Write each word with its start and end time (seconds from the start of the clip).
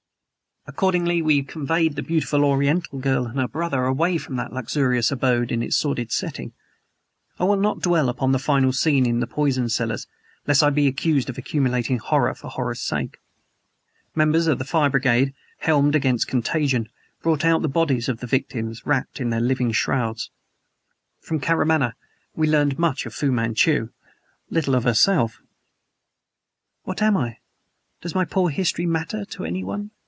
Accordingly 0.67 1.23
we 1.23 1.41
conveyed 1.41 1.95
the 1.95 2.03
beautiful 2.03 2.45
Oriental 2.45 2.99
girl 2.99 3.25
and 3.25 3.39
her 3.39 3.47
brother 3.47 3.85
away 3.85 4.19
from 4.19 4.35
that 4.35 4.53
luxurious 4.53 5.11
abode 5.11 5.51
in 5.51 5.63
its 5.63 5.75
sordid 5.75 6.11
setting. 6.11 6.53
I 7.39 7.45
will 7.45 7.57
not 7.57 7.81
dwell 7.81 8.09
upon 8.09 8.31
the 8.31 8.37
final 8.37 8.71
scene 8.71 9.07
in 9.07 9.21
the 9.21 9.27
poison 9.27 9.69
cellars 9.69 10.05
lest 10.45 10.61
I 10.61 10.69
be 10.69 10.85
accused 10.85 11.31
of 11.31 11.39
accumulating 11.39 11.97
horror 11.97 12.35
for 12.35 12.47
horror's 12.47 12.79
sake. 12.79 13.17
Members 14.13 14.45
of 14.45 14.59
the 14.59 14.63
fire 14.63 14.91
brigade, 14.91 15.33
helmed 15.57 15.95
against 15.95 16.27
contagion, 16.27 16.89
brought 17.23 17.43
out 17.43 17.63
the 17.63 17.67
bodies 17.67 18.07
of 18.07 18.19
the 18.19 18.27
victims 18.27 18.85
wrapped 18.85 19.19
in 19.19 19.31
their 19.31 19.41
living 19.41 19.71
shrouds.... 19.71 20.29
From 21.21 21.39
Karamaneh 21.39 21.93
we 22.35 22.47
learned 22.47 22.77
much 22.77 23.07
of 23.07 23.15
Fu 23.15 23.31
Manchu, 23.31 23.89
little 24.51 24.75
of 24.75 24.83
herself. 24.83 25.41
"What 26.83 27.01
am 27.01 27.17
I? 27.17 27.39
Does 27.99 28.13
my 28.13 28.25
poor 28.25 28.49
history 28.51 28.85
matter 28.85 29.25
to 29.25 29.43
anyone?" 29.43 29.89